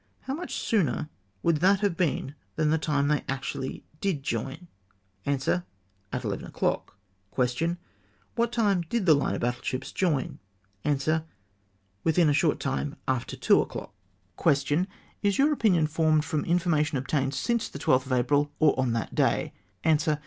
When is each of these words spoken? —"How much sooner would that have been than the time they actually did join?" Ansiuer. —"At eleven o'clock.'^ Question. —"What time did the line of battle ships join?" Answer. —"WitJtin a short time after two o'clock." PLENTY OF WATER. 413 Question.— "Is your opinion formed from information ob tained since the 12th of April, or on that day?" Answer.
—"How 0.21 0.33
much 0.33 0.55
sooner 0.55 1.09
would 1.43 1.57
that 1.57 1.81
have 1.81 1.95
been 1.95 2.33
than 2.55 2.71
the 2.71 2.79
time 2.79 3.07
they 3.07 3.23
actually 3.29 3.85
did 3.99 4.23
join?" 4.23 4.67
Ansiuer. 5.27 5.63
—"At 6.11 6.23
eleven 6.23 6.47
o'clock.'^ 6.47 6.93
Question. 7.29 7.77
—"What 8.35 8.51
time 8.51 8.81
did 8.89 9.05
the 9.05 9.13
line 9.13 9.35
of 9.35 9.41
battle 9.41 9.61
ships 9.61 9.91
join?" 9.91 10.39
Answer. 10.83 11.25
—"WitJtin 12.03 12.29
a 12.29 12.33
short 12.33 12.59
time 12.59 12.95
after 13.07 13.35
two 13.37 13.61
o'clock." 13.61 13.93
PLENTY 13.93 13.93
OF 14.73 14.79
WATER. 14.79 14.87
413 14.87 14.87
Question.— 14.87 14.87
"Is 15.29 15.37
your 15.37 15.53
opinion 15.53 15.85
formed 15.85 16.25
from 16.25 16.45
information 16.45 16.97
ob 16.97 17.07
tained 17.07 17.35
since 17.35 17.69
the 17.69 17.77
12th 17.77 18.07
of 18.07 18.11
April, 18.11 18.51
or 18.57 18.73
on 18.79 18.93
that 18.93 19.13
day?" 19.13 19.53
Answer. 19.83 20.19